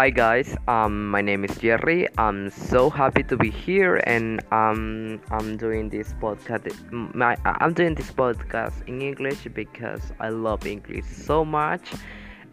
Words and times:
Hi 0.00 0.08
guys, 0.08 0.56
um, 0.66 1.10
my 1.10 1.20
name 1.20 1.44
is 1.44 1.54
Jerry. 1.58 2.08
I'm 2.16 2.48
so 2.48 2.88
happy 2.88 3.22
to 3.24 3.36
be 3.36 3.50
here, 3.50 3.96
and 4.06 4.40
um, 4.50 5.20
I'm 5.30 5.58
doing 5.58 5.90
this 5.90 6.14
podcast. 6.14 6.72
My, 6.90 7.36
I'm 7.44 7.74
doing 7.74 7.94
this 7.94 8.10
podcast 8.10 8.88
in 8.88 9.02
English 9.02 9.46
because 9.52 10.00
I 10.18 10.30
love 10.30 10.66
English 10.66 11.04
so 11.04 11.44
much, 11.44 11.92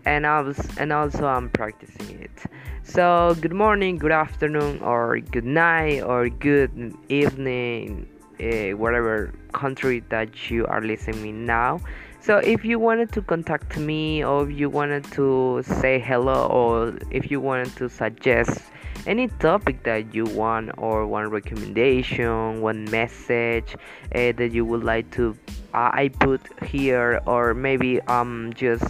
and 0.03 0.27
I 0.27 0.41
was, 0.41 0.59
and 0.77 0.91
also 0.91 1.25
I'm 1.25 1.49
practicing 1.49 2.19
it. 2.19 2.37
So, 2.83 3.33
good 3.39 3.53
morning, 3.53 3.97
good 3.97 4.11
afternoon, 4.11 4.81
or 4.81 5.17
good 5.21 5.45
night, 5.45 6.01
or 6.01 6.27
good 6.27 6.93
evening, 7.07 8.09
uh, 8.41 8.75
whatever 8.75 9.31
country 9.53 10.03
that 10.09 10.51
you 10.51 10.65
are 10.65 10.81
listening 10.81 11.45
now. 11.45 11.79
So 12.27 12.39
if 12.39 12.65
you 12.65 12.77
wanted 12.77 13.13
to 13.13 13.21
contact 13.21 13.77
me 13.77 14.21
or 14.21 14.49
if 14.49 14.59
you 14.59 14.69
wanted 14.69 15.05
to 15.13 15.63
say 15.63 15.97
hello 15.97 16.47
or 16.47 16.99
if 17.09 17.31
you 17.31 17.39
wanted 17.39 17.73
to 17.77 17.87
suggest 17.87 18.59
any 19.05 19.29
topic 19.39 19.83
that 19.83 20.13
you 20.13 20.25
want 20.25 20.71
or 20.77 21.07
one 21.07 21.29
recommendation, 21.29 22.59
one 22.59 22.83
message 22.91 23.77
uh, 24.13 24.33
that 24.33 24.51
you 24.51 24.65
would 24.65 24.83
like 24.83 25.09
to 25.11 25.37
uh, 25.73 25.91
I 25.93 26.09
put 26.09 26.41
here 26.63 27.21
or 27.25 27.53
maybe 27.53 28.01
um 28.01 28.51
just 28.53 28.83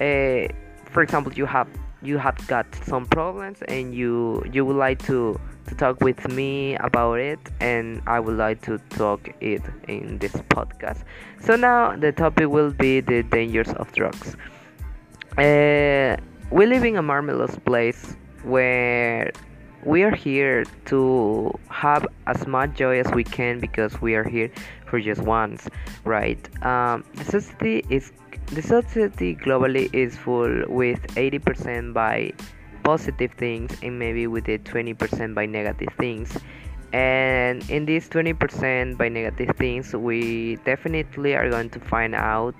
uh, 0.00 0.50
for 0.90 1.02
example 1.04 1.32
you 1.34 1.46
have 1.46 1.68
you 2.06 2.18
have 2.18 2.38
got 2.46 2.66
some 2.84 3.04
problems 3.06 3.62
and 3.62 3.94
you 3.94 4.42
you 4.52 4.64
would 4.64 4.76
like 4.76 5.02
to 5.04 5.38
to 5.66 5.74
talk 5.74 6.00
with 6.00 6.28
me 6.28 6.76
about 6.76 7.18
it 7.18 7.40
and 7.60 8.00
I 8.06 8.20
would 8.20 8.36
like 8.36 8.62
to 8.62 8.78
talk 8.90 9.28
it 9.40 9.62
in 9.88 10.18
this 10.18 10.32
podcast. 10.54 11.02
So 11.40 11.56
now 11.56 11.96
the 11.96 12.12
topic 12.12 12.48
will 12.48 12.70
be 12.70 13.00
the 13.00 13.22
dangers 13.24 13.72
of 13.74 13.90
drugs. 13.92 14.36
Uh, 15.36 16.16
we 16.50 16.66
live 16.66 16.84
in 16.84 16.96
a 16.96 17.02
marvelous 17.02 17.56
place 17.64 18.16
where 18.44 19.32
we 19.86 20.02
are 20.02 20.14
here 20.14 20.64
to 20.86 21.56
have 21.68 22.04
as 22.26 22.44
much 22.46 22.74
joy 22.74 22.98
as 22.98 23.08
we 23.12 23.22
can 23.22 23.60
because 23.60 24.00
we 24.02 24.16
are 24.16 24.28
here 24.28 24.50
for 24.86 25.00
just 25.00 25.22
once, 25.22 25.68
right? 26.04 26.40
Um, 26.64 27.04
the 27.14 27.24
society 27.24 27.86
is 27.88 28.12
the 28.46 28.62
society 28.62 29.36
globally 29.36 29.88
is 29.94 30.16
full 30.16 30.64
with 30.68 31.00
80% 31.14 31.92
by 31.92 32.32
positive 32.82 33.32
things 33.32 33.76
and 33.82 33.98
maybe 33.98 34.26
with 34.26 34.44
the 34.44 34.58
20% 34.58 35.34
by 35.34 35.46
negative 35.46 35.88
things 35.98 36.36
and 36.92 37.68
in 37.68 37.86
this 37.86 38.08
20% 38.08 38.96
by 38.96 39.08
negative 39.08 39.56
things 39.56 39.92
we 39.92 40.54
definitely 40.64 41.34
are 41.34 41.50
going 41.50 41.68
to 41.70 41.80
find 41.80 42.14
out 42.14 42.54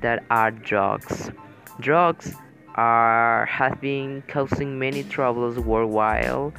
that 0.00 0.22
are 0.30 0.52
drugs 0.52 1.32
drugs 1.80 2.36
are 2.74 3.46
have 3.46 3.80
been 3.80 4.22
causing 4.28 4.78
many 4.78 5.02
troubles 5.04 5.58
worldwide 5.58 6.52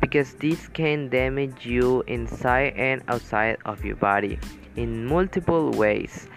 because 0.00 0.34
this 0.34 0.68
can 0.68 1.08
damage 1.08 1.64
you 1.64 2.02
inside 2.06 2.74
and 2.76 3.02
outside 3.08 3.56
of 3.64 3.84
your 3.84 3.96
body 3.96 4.38
in 4.76 5.06
multiple 5.06 5.70
ways 5.72 6.28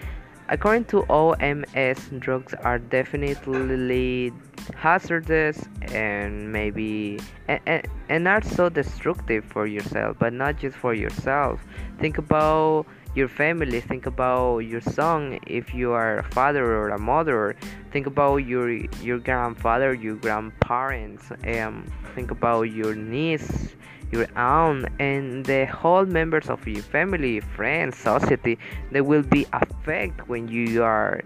According 0.48 0.86
to 0.86 1.02
OMS, 1.10 2.20
drugs 2.20 2.54
are 2.54 2.78
definitely 2.78 4.32
hazardous 4.76 5.66
and 5.92 6.52
maybe 6.52 7.20
and, 7.48 7.88
and 8.10 8.28
are 8.28 8.44
so 8.44 8.70
destructive 8.70 9.44
for 9.44 9.66
yourself, 9.66 10.18
but 10.20 10.34
not 10.34 10.60
just 10.60 10.78
for 10.78 10.94
yourself. 10.94 11.66
Think 11.98 12.20
about 12.20 12.86
your 13.16 13.28
family, 13.28 13.80
think 13.82 14.06
about 14.06 14.60
your 14.60 14.82
son 14.82 15.40
if 15.48 15.74
you 15.74 15.92
are 15.92 16.20
a 16.20 16.24
father 16.24 16.66
or 16.66 16.90
a 16.90 17.00
mother, 17.00 17.56
think 17.92 18.06
about 18.08 18.38
your 18.38 18.70
your 19.02 19.20
grandfather, 19.20 19.94
your 19.94 20.16
grandparents, 20.16 21.32
and 21.44 21.90
think 22.14 22.32
about 22.32 22.64
your 22.64 22.96
niece 22.96 23.76
your 24.12 24.28
aunt 24.38 24.88
and 25.00 25.44
the 25.46 25.66
whole 25.66 26.06
members 26.06 26.48
of 26.48 26.66
your 26.68 26.84
family 26.84 27.40
friends 27.40 27.98
society 27.98 28.58
they 28.92 29.02
will 29.02 29.24
be 29.24 29.48
affected 29.52 30.28
when 30.28 30.48
you 30.48 30.84
are 30.84 31.22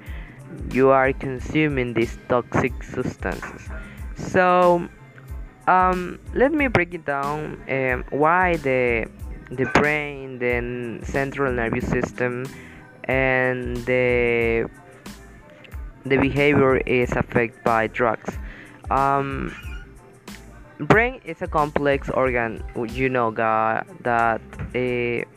you 0.71 0.89
are 0.89 1.13
consuming 1.13 1.93
these 1.93 2.17
toxic 2.27 2.73
substances. 2.83 3.69
So 4.15 4.87
um, 5.67 6.19
let 6.33 6.51
me 6.51 6.67
break 6.67 6.93
it 6.93 7.05
down 7.05 7.61
um, 7.69 8.03
why 8.09 8.57
the 8.57 9.07
the 9.51 9.65
brain 9.73 10.39
the 10.39 11.05
central 11.05 11.51
nervous 11.51 11.87
system 11.87 12.45
and 13.05 13.77
the 13.85 14.69
the 16.05 16.17
behavior 16.17 16.77
is 16.77 17.11
affected 17.11 17.63
by 17.63 17.87
drugs. 17.87 18.37
Um, 18.89 19.53
brain 20.79 21.19
is 21.25 21.41
a 21.41 21.47
complex 21.47 22.09
organ 22.09 22.63
you 22.87 23.09
know 23.09 23.31
God, 23.31 23.85
that 24.01 24.41
it, 24.73 25.27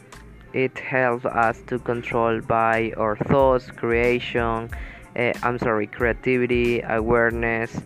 it 0.53 0.79
helps 0.79 1.25
us 1.25 1.61
to 1.67 1.79
control 1.81 2.41
by 2.41 2.93
our 2.97 3.17
thoughts 3.17 3.71
creation 3.71 4.71
uh, 5.17 5.33
i'm 5.43 5.59
sorry 5.59 5.87
creativity 5.87 6.81
awareness 6.83 7.81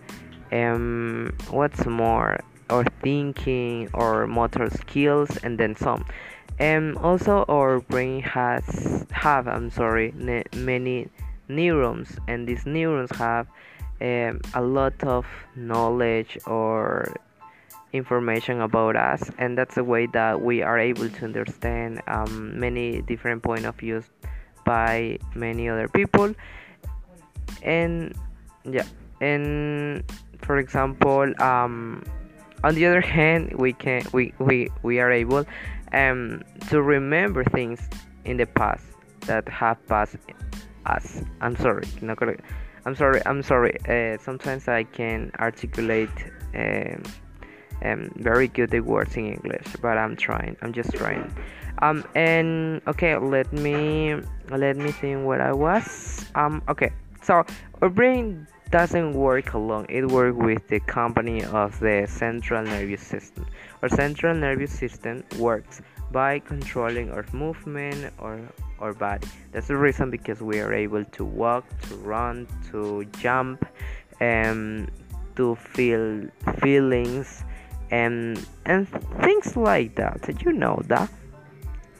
um 0.52 1.32
what's 1.50 1.86
more 1.86 2.38
or 2.70 2.84
thinking 3.02 3.88
or 3.94 4.26
motor 4.26 4.68
skills 4.70 5.36
and 5.42 5.58
then 5.58 5.76
some. 5.76 6.04
And 6.58 6.96
also 6.98 7.44
our 7.48 7.80
brain 7.80 8.22
has 8.22 9.06
have 9.10 9.46
i'm 9.48 9.70
sorry 9.70 10.12
ne- 10.16 10.44
many 10.56 11.08
neurons 11.48 12.18
and 12.28 12.46
these 12.46 12.64
neurons 12.66 13.10
have 13.16 13.46
um, 14.00 14.40
a 14.54 14.60
lot 14.60 15.02
of 15.04 15.26
knowledge 15.54 16.38
or 16.46 17.14
information 17.92 18.60
about 18.60 18.96
us 18.96 19.30
and 19.38 19.56
that's 19.56 19.74
the 19.74 19.84
way 19.84 20.06
that 20.06 20.40
we 20.40 20.62
are 20.62 20.78
able 20.78 21.08
to 21.08 21.24
understand 21.24 22.02
um, 22.08 22.58
many 22.58 23.02
different 23.02 23.42
point 23.42 23.64
of 23.64 23.74
views 23.76 24.04
by 24.64 25.18
many 25.34 25.68
other 25.68 25.88
people. 25.88 26.34
And 27.62 28.14
yeah 28.64 28.84
and 29.20 30.04
for 30.42 30.58
example 30.58 31.32
um, 31.40 32.04
on 32.64 32.74
the 32.74 32.86
other 32.86 33.00
hand 33.00 33.52
we 33.54 33.72
can 33.72 34.02
we 34.12 34.32
we, 34.38 34.68
we 34.82 35.00
are 35.00 35.12
able 35.12 35.44
um, 35.92 36.42
to 36.68 36.82
remember 36.82 37.44
things 37.44 37.80
in 38.24 38.36
the 38.36 38.46
past 38.46 38.84
that 39.20 39.48
have 39.48 39.84
passed 39.86 40.16
us 40.86 41.22
i'm 41.40 41.56
sorry 41.56 41.86
not 42.00 42.16
gonna, 42.16 42.36
i'm 42.84 42.94
sorry 42.94 43.20
i'm 43.26 43.42
sorry 43.42 43.76
uh, 43.88 44.16
sometimes 44.18 44.68
i 44.68 44.82
can 44.84 45.30
articulate 45.38 46.10
um, 46.54 47.02
um, 47.82 48.10
very 48.16 48.48
good 48.48 48.72
at 48.74 48.84
words 48.84 49.16
in 49.16 49.26
English, 49.26 49.66
but 49.82 49.98
I'm 49.98 50.16
trying. 50.16 50.56
I'm 50.62 50.72
just 50.72 50.92
trying. 50.94 51.30
Um, 51.82 52.04
and 52.14 52.80
okay, 52.86 53.16
let 53.16 53.52
me 53.52 54.16
let 54.50 54.76
me 54.76 54.92
think 54.92 55.26
what 55.26 55.40
I 55.40 55.52
was. 55.52 56.24
Um, 56.34 56.62
okay, 56.68 56.90
so 57.22 57.44
our 57.82 57.90
brain 57.90 58.46
doesn't 58.70 59.12
work 59.14 59.54
alone. 59.54 59.86
It 59.88 60.06
works 60.06 60.36
with 60.36 60.66
the 60.68 60.80
company 60.80 61.44
of 61.44 61.78
the 61.80 62.06
central 62.08 62.64
nervous 62.64 63.02
system. 63.02 63.46
Our 63.82 63.88
central 63.88 64.34
nervous 64.34 64.72
system 64.72 65.24
works 65.38 65.82
by 66.12 66.38
controlling 66.40 67.10
our 67.10 67.24
movement 67.32 68.12
or 68.18 68.40
our 68.78 68.92
body. 68.92 69.28
That's 69.52 69.68
the 69.68 69.76
reason 69.76 70.10
because 70.10 70.40
we 70.40 70.60
are 70.60 70.72
able 70.72 71.04
to 71.04 71.24
walk, 71.24 71.64
to 71.88 71.96
run, 71.96 72.46
to 72.70 73.04
jump, 73.18 73.66
and 74.20 74.90
to 75.36 75.54
feel 75.54 76.26
feelings 76.60 77.44
and 77.90 78.44
and 78.64 78.88
things 79.20 79.56
like 79.56 79.94
that 79.94 80.20
Did 80.22 80.42
you 80.42 80.52
know 80.52 80.80
that 80.86 81.08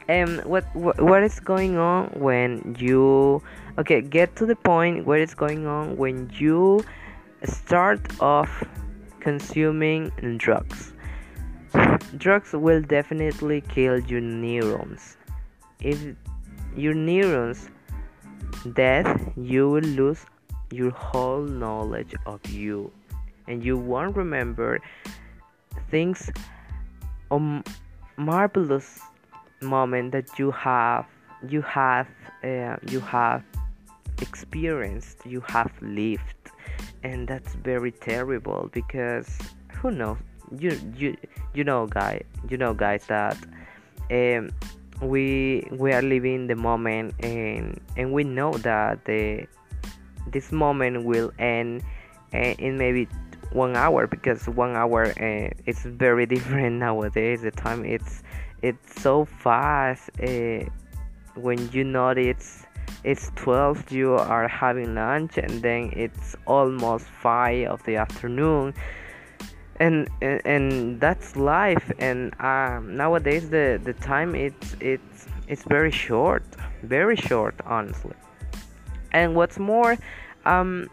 and 0.09 0.45
what, 0.45 0.65
what 0.75 1.01
what 1.01 1.23
is 1.23 1.41
going 1.41 1.77
on 1.77 2.09
when 2.15 2.77
you 2.79 3.43
okay 3.79 4.01
get 4.01 4.37
to 4.37 4.47
the 4.47 4.55
point 4.55 5.07
what 5.07 5.21
is 5.21 5.35
going 5.35 5.67
on 5.67 5.97
when 5.97 6.31
you 6.35 6.85
start 7.45 8.01
off 8.21 8.65
consuming 9.21 10.13
drugs. 10.39 10.93
Drugs 12.17 12.53
will 12.53 12.81
definitely 12.81 13.61
kill 13.61 13.99
your 13.99 14.21
neurons. 14.21 15.17
If 15.81 16.15
your 16.77 16.95
neurons 16.95 17.69
death 18.75 19.33
you 19.37 19.69
will 19.69 19.91
lose 20.01 20.25
your 20.71 20.91
whole 20.91 21.43
knowledge 21.43 22.15
of 22.27 22.45
you. 22.49 22.91
And 23.49 23.65
you 23.65 23.77
won't 23.77 24.17
remember 24.17 24.81
things 25.91 26.31
a 27.31 27.63
marvelous 28.17 29.01
moment 29.61 30.13
that 30.13 30.39
you 30.39 30.51
have 30.51 31.07
you 31.49 31.63
have 31.63 32.09
uh, 32.45 32.77
you 32.89 33.01
have 33.01 33.43
experienced 34.21 35.25
you 35.25 35.41
have 35.47 35.73
lived. 35.81 36.35
And 37.03 37.29
that's 37.29 37.55
very 37.55 37.93
terrible 37.93 38.69
because 38.73 39.39
who 39.73 39.91
knows? 39.91 40.19
You 40.59 40.79
you 40.97 41.17
you 41.55 41.65
know 41.65 41.87
guy 41.87 42.23
you 42.49 42.57
know 42.57 42.75
guys 42.75 43.07
that 43.07 43.37
um, 44.11 44.51
we 45.01 45.67
we 45.71 45.93
are 45.93 46.03
living 46.03 46.47
the 46.47 46.57
moment 46.57 47.15
and 47.21 47.81
and 47.97 48.13
we 48.13 48.25
know 48.25 48.53
that 48.53 49.05
the 49.05 49.47
this 50.31 50.53
moment 50.53 51.05
will 51.05 51.33
end 51.39 51.83
uh, 52.35 52.55
in 52.59 52.79
maybe 52.79 53.09
one 53.53 53.77
hour 53.77 54.07
because 54.07 54.49
one 54.49 54.77
hour 54.77 55.07
uh, 55.21 55.51
is 55.67 55.81
very 55.85 56.27
different 56.35 56.77
nowadays. 56.77 57.43
The 57.43 57.51
time 57.51 57.85
it's 57.85 58.23
it's 58.63 59.03
so 59.03 59.25
fast. 59.25 60.11
Uh, 60.21 60.65
when 61.35 61.71
you 61.71 61.85
notice 61.85 62.65
it's 63.05 63.31
12 63.37 63.93
you 63.93 64.15
are 64.15 64.49
having 64.49 64.95
lunch 64.95 65.39
and 65.39 65.63
then 65.63 65.91
it's 65.95 66.35
almost 66.47 67.05
5 67.07 67.69
of 67.69 67.83
the 67.85 67.97
afternoon 67.97 68.75
and 69.79 70.09
and, 70.23 70.41
and 70.47 71.01
that's 71.01 71.37
life 71.37 71.93
and 71.99 72.35
um, 72.41 72.97
nowadays 72.97 73.51
the 73.51 73.81
the 73.85 73.93
time 73.93 74.35
it's 74.35 74.77
it's 74.81 75.27
it's 75.47 75.63
very 75.65 75.91
short 75.91 76.43
very 76.83 77.17
short 77.17 77.55
honestly 77.67 78.15
and 79.13 79.35
what's 79.35 79.59
more 79.59 79.97
um 80.47 80.89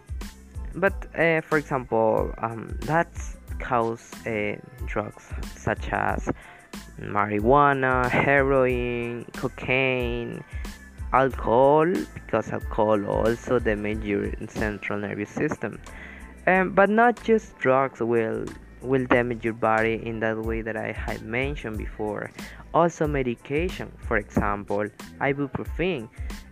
but 0.76 0.94
uh, 1.18 1.42
for 1.42 1.58
example 1.58 2.34
um 2.40 2.78
that's 2.82 3.38
cause 3.60 4.12
uh, 4.26 4.56
drugs 4.86 5.26
such 5.56 5.90
as 5.92 6.30
marijuana 7.00 8.10
heroin 8.10 9.26
cocaine 9.34 10.44
alcohol 11.14 11.86
because 12.14 12.50
alcohol 12.52 13.06
also 13.06 13.60
damage 13.60 14.04
your 14.04 14.32
central 14.48 15.00
nervous 15.00 15.30
system 15.30 15.80
um, 16.48 16.72
but 16.72 16.90
not 16.90 17.22
just 17.24 17.58
drugs 17.60 18.00
will 18.00 18.46
will 18.84 19.06
damage 19.06 19.44
your 19.44 19.54
body 19.54 20.02
in 20.06 20.20
that 20.20 20.38
way 20.38 20.62
that 20.62 20.76
I 20.76 20.92
had 20.92 21.22
mentioned 21.22 21.78
before. 21.78 22.32
Also, 22.74 23.08
medication, 23.08 23.92
for 24.00 24.18
example, 24.18 24.86
ibuprofen. 25.22 26.10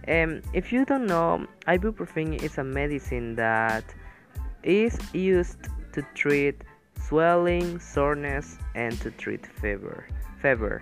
Um, 0.07 0.41
if 0.53 0.71
you 0.71 0.85
don't 0.85 1.07
know, 1.07 1.45
ibuprofen 1.67 2.41
is 2.41 2.57
a 2.57 2.63
medicine 2.63 3.35
that 3.35 3.83
is 4.63 4.97
used 5.13 5.57
to 5.93 6.01
treat 6.13 6.63
swelling, 6.99 7.79
soreness, 7.79 8.57
and 8.75 8.99
to 9.01 9.11
treat 9.11 9.45
fever. 9.45 10.07
Fever. 10.41 10.81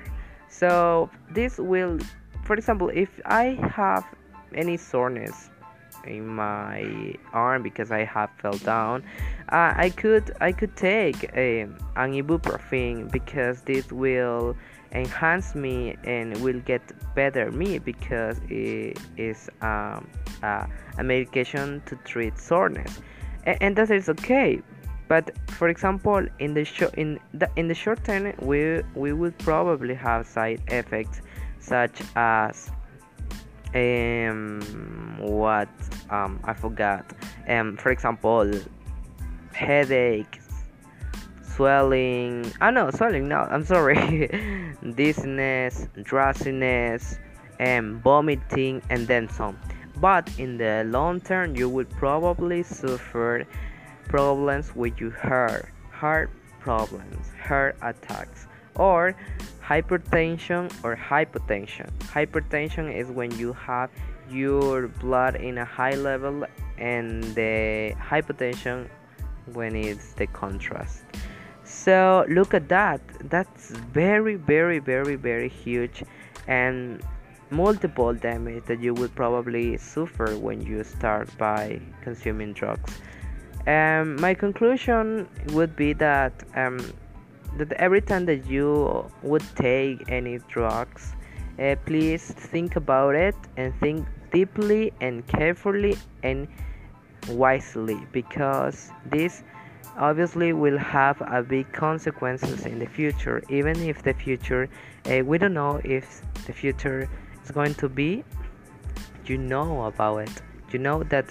So 0.49 1.09
this 1.31 1.57
will, 1.57 1.99
for 2.43 2.55
example, 2.55 2.89
if 2.93 3.19
I 3.25 3.57
have 3.75 4.05
any 4.53 4.77
soreness 4.77 5.49
in 6.05 6.27
my 6.27 7.15
arm 7.33 7.63
because 7.63 7.91
I 7.91 8.03
have 8.05 8.29
fell 8.37 8.57
down. 8.57 9.03
Uh, 9.51 9.73
I 9.75 9.89
could 9.89 10.31
I 10.41 10.51
could 10.51 10.75
take 10.75 11.23
a, 11.35 11.61
an 11.61 12.13
ibuprofen 12.13 13.11
because 13.11 13.61
this 13.61 13.91
will 13.91 14.55
enhance 14.91 15.53
me 15.55 15.95
and 16.03 16.35
will 16.41 16.59
get 16.61 16.81
better 17.15 17.51
me 17.51 17.79
because 17.79 18.39
it 18.49 18.99
is 19.17 19.49
um, 19.61 20.07
uh, 20.41 20.65
a 20.97 21.03
medication 21.03 21.81
to 21.85 21.95
treat 21.97 22.37
soreness, 22.39 22.99
and, 23.45 23.75
that 23.75 23.89
is 23.91 24.09
okay. 24.09 24.61
But 25.07 25.31
for 25.51 25.69
example, 25.69 26.25
in 26.39 26.53
the 26.53 26.63
short 26.63 26.93
in 26.95 27.19
the 27.33 27.49
in 27.55 27.67
the 27.67 27.73
short 27.73 28.03
term, 28.03 28.33
we 28.41 28.81
we 28.95 29.13
will 29.13 29.33
probably 29.39 29.95
have 29.95 30.27
side 30.27 30.61
effects 30.67 31.21
such 31.59 32.01
as 32.15 32.69
um 33.73 35.17
what 35.19 35.69
um 36.09 36.39
i 36.43 36.53
forgot. 36.53 37.05
Um 37.47 37.77
for 37.77 37.91
example 37.91 38.51
headaches 39.53 40.47
swelling. 41.41 42.51
Oh 42.61 42.69
no 42.69 42.91
swelling 42.91 43.27
no 43.27 43.47
i'm 43.49 43.65
sorry. 43.65 44.29
Dizziness 44.95 45.87
drowsiness 46.03 47.17
and 47.59 48.01
vomiting 48.03 48.81
and 48.89 49.07
then 49.07 49.27
some 49.27 49.57
but 50.01 50.29
in 50.37 50.57
the 50.57 50.83
long 50.87 51.19
term 51.19 51.55
you 51.55 51.69
will 51.69 51.85
probably 51.85 52.63
suffer 52.63 53.45
problems 54.07 54.75
with 54.75 54.99
your 54.99 55.11
heart 55.11 55.69
heart 55.91 56.29
problems 56.59 57.31
heart 57.41 57.75
attacks 57.81 58.47
or 58.75 59.15
hypertension 59.69 60.71
or 60.83 60.95
hypotension. 60.95 61.89
Hypertension 61.99 62.93
is 62.93 63.07
when 63.09 63.29
you 63.37 63.53
have 63.53 63.89
your 64.29 64.87
blood 64.87 65.35
in 65.35 65.57
a 65.57 65.65
high 65.65 65.95
level 65.95 66.45
and 66.77 67.23
the 67.35 67.93
hypotension 67.99 68.87
when 69.53 69.75
it's 69.75 70.13
the 70.13 70.27
contrast. 70.27 71.03
So 71.63 72.25
look 72.29 72.53
at 72.53 72.67
that. 72.69 73.01
That's 73.29 73.71
very 73.71 74.35
very 74.35 74.79
very 74.79 75.15
very 75.15 75.49
huge 75.49 76.03
and 76.47 77.03
multiple 77.51 78.13
damage 78.13 78.65
that 78.65 78.79
you 78.79 78.93
would 78.93 79.13
probably 79.15 79.77
suffer 79.77 80.37
when 80.37 80.61
you 80.61 80.83
start 80.83 81.29
by 81.37 81.81
consuming 82.01 82.53
drugs. 82.53 82.99
Um, 83.67 84.19
my 84.21 84.33
conclusion 84.33 85.27
would 85.49 85.75
be 85.75 85.93
that 85.93 86.33
um, 86.55 86.79
that 87.57 87.71
every 87.73 88.01
time 88.01 88.25
that 88.25 88.45
you 88.45 89.05
would 89.23 89.43
take 89.55 90.09
any 90.09 90.39
drugs, 90.47 91.13
uh, 91.59 91.75
please 91.85 92.31
think 92.31 92.75
about 92.75 93.15
it 93.15 93.35
and 93.57 93.73
think 93.79 94.07
deeply 94.31 94.93
and 95.01 95.25
carefully 95.27 95.97
and 96.23 96.47
wisely 97.27 97.99
because 98.11 98.91
this 99.05 99.43
obviously 99.97 100.53
will 100.53 100.77
have 100.77 101.21
a 101.21 101.43
big 101.43 101.71
consequences 101.73 102.65
in 102.65 102.79
the 102.79 102.85
future 102.85 103.43
even 103.49 103.75
if 103.81 104.01
the 104.03 104.13
future 104.13 104.69
uh, 105.05 105.19
we 105.25 105.37
don't 105.37 105.53
know 105.53 105.81
if 105.83 106.21
the 106.45 106.53
future 106.53 107.09
is 107.49 107.53
going 107.53 107.73
to 107.75 107.89
be 107.89 108.23
you 109.25 109.37
know 109.37 109.85
about 109.85 110.17
it. 110.17 110.41
You 110.71 110.79
know 110.79 111.03
that 111.03 111.25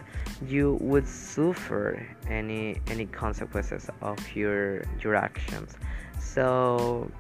you 0.47 0.79
would 0.81 1.07
suffer 1.07 2.07
any 2.29 2.81
any 2.89 3.07
consequences 3.07 3.91
of 4.03 4.19
your 4.35 4.83
your 5.01 5.15
actions. 5.15 5.77
So 6.19 7.11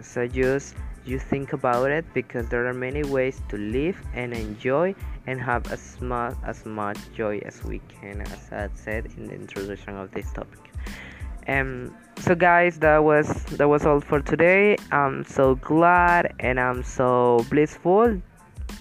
so 0.00 0.26
just 0.26 0.74
you 1.04 1.18
think 1.18 1.52
about 1.52 1.90
it 1.90 2.04
because 2.14 2.48
there 2.48 2.66
are 2.66 2.74
many 2.74 3.02
ways 3.02 3.40
to 3.48 3.56
live 3.56 3.98
and 4.14 4.32
enjoy 4.32 4.94
and 5.26 5.40
have 5.40 5.70
as 5.72 6.00
much 6.00 6.36
as 6.44 6.64
much 6.64 6.98
joy 7.14 7.38
as 7.44 7.62
we 7.64 7.80
can 7.88 8.20
as 8.20 8.52
I 8.52 8.68
said 8.74 9.06
in 9.16 9.26
the 9.26 9.34
introduction 9.34 9.96
of 9.96 10.10
this 10.12 10.32
topic. 10.32 10.60
Um 11.48 11.94
so 12.18 12.34
guys 12.34 12.78
that 12.80 13.02
was 13.02 13.44
that 13.58 13.68
was 13.68 13.84
all 13.84 14.00
for 14.00 14.20
today. 14.20 14.76
I'm 14.90 15.24
so 15.24 15.56
glad 15.56 16.34
and 16.38 16.60
i'm 16.60 16.82
so 16.84 17.44
blissful 17.50 18.20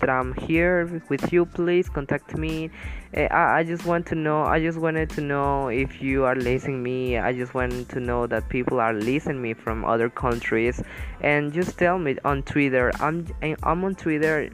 that 0.01 0.09
I'm 0.09 0.33
here 0.33 1.01
with 1.09 1.31
you. 1.31 1.45
Please 1.45 1.87
contact 1.87 2.35
me. 2.37 2.69
Eh, 3.13 3.27
I, 3.31 3.59
I 3.59 3.63
just 3.63 3.85
want 3.85 4.05
to 4.07 4.15
know. 4.15 4.43
I 4.43 4.59
just 4.59 4.77
wanted 4.77 5.09
to 5.11 5.21
know 5.21 5.69
if 5.69 6.01
you 6.01 6.25
are 6.25 6.35
listening 6.35 6.83
me. 6.83 7.17
I 7.17 7.33
just 7.33 7.53
want 7.53 7.89
to 7.89 7.99
know 7.99 8.27
that 8.27 8.49
people 8.49 8.79
are 8.79 8.93
listening 8.93 9.41
me 9.41 9.53
from 9.53 9.85
other 9.85 10.09
countries, 10.09 10.81
and 11.21 11.53
just 11.53 11.77
tell 11.77 11.97
me 11.97 12.17
on 12.25 12.43
Twitter. 12.43 12.91
I'm 12.99 13.27
I'm 13.63 13.83
on 13.83 13.95
Twitter 13.95 14.49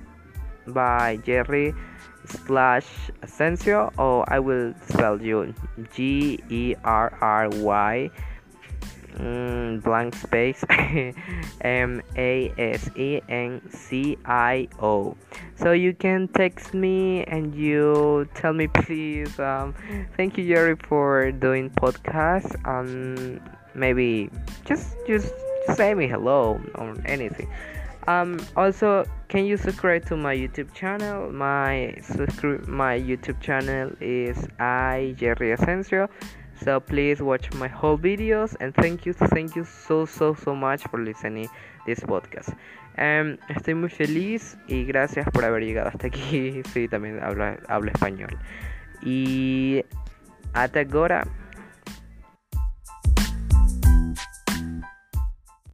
by 0.67 1.17
Jerry 1.25 1.73
slash 2.25 2.85
Asensio, 3.23 3.91
or 3.97 4.31
I 4.31 4.39
will 4.39 4.73
spell 4.87 5.21
you 5.21 5.53
G 5.93 6.39
E 6.49 6.75
R 6.83 7.17
R 7.21 7.49
Y 7.49 8.11
mm, 9.17 9.83
blank 9.83 10.15
space 10.15 10.63
M 11.61 12.01
A 12.15 12.53
S 12.57 12.89
E 12.95 13.21
N 13.29 13.61
C 13.69 14.17
I 14.25 14.67
O. 14.81 15.15
So 15.55 15.71
you 15.71 15.93
can 15.93 16.27
text 16.29 16.73
me 16.73 17.23
and 17.25 17.53
you 17.55 18.27
tell 18.35 18.53
me 18.53 18.67
please. 18.67 19.39
Um, 19.39 19.73
thank 20.15 20.37
you 20.37 20.47
Jerry 20.47 20.75
for 20.75 21.31
doing 21.31 21.69
podcast. 21.71 22.55
Um, 22.67 23.39
maybe 23.73 24.29
just 24.65 24.95
just 25.07 25.33
say 25.75 25.93
me 25.93 26.07
hello 26.07 26.61
or 26.75 26.95
anything. 27.05 27.49
Um, 28.07 28.39
also, 28.55 29.03
can 29.27 29.43
you 29.43 29.57
subscribe 29.57 30.05
to 30.05 30.15
my 30.15 30.33
YouTube 30.33 30.73
channel? 30.73 31.29
My 31.29 31.93
subscribe 32.01 32.65
my 32.67 32.97
YouTube 32.97 33.41
channel 33.41 33.91
is 33.99 34.47
I 34.59 35.13
Jerry 35.17 35.51
Asensio. 35.51 36.07
So 36.63 36.79
please 36.79 37.21
watch 37.21 37.53
my 37.53 37.67
whole 37.67 37.97
videos 37.97 38.55
and 38.59 38.73
thank 38.73 39.05
you, 39.05 39.13
thank 39.13 39.55
you 39.55 39.63
so 39.63 40.05
so 40.05 40.33
so 40.33 40.55
much 40.55 40.83
for 40.89 40.99
listening 40.99 41.49
this 41.85 41.99
podcast. 42.01 42.49
Um, 42.97 43.37
estoy 43.47 43.75
muy 43.75 43.89
feliz 43.89 44.57
y 44.67 44.85
gracias 44.85 45.27
por 45.31 45.45
haber 45.45 45.63
llegado 45.63 45.89
hasta 45.89 46.07
aquí. 46.07 46.63
Sí, 46.73 46.87
también 46.87 47.19
hablo, 47.23 47.57
hablo 47.67 47.91
español. 47.91 48.37
Y 49.01 49.83
hasta 50.53 50.81
ahora. 50.81 51.27